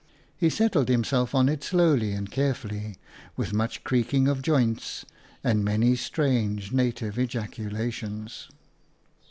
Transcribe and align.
He 0.35 0.49
set 0.49 0.71
tled 0.71 0.87
himself 0.87 1.35
on 1.35 1.47
it 1.47 1.63
slowly 1.63 2.13
and 2.13 2.31
carefully, 2.31 2.97
with 3.37 3.53
much 3.53 3.83
creaking 3.83 4.27
of 4.27 4.41
joints 4.41 5.05
and 5.43 5.63
many 5.63 5.95
strange 5.95 6.71
native 6.73 7.19
ejaculations. 7.19 8.49